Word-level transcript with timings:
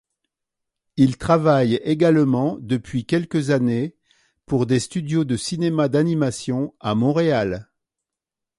Il 0.97 1.15
travaille 1.19 1.75
également 1.83 2.57
depuis 2.59 3.05
quelques 3.05 3.51
années 3.51 3.95
pour 4.47 4.65
des 4.65 4.79
studios 4.79 5.25
de 5.25 5.37
cinéma 5.37 5.89
d'animation 5.89 6.73
à 6.79 6.95
Montréal. 6.95 7.69